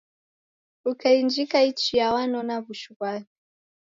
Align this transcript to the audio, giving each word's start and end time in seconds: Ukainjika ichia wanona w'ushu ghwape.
Ukainjika 0.89 1.57
ichia 1.69 2.07
wanona 2.17 2.53
w'ushu 2.63 2.91
ghwape. 2.97 3.31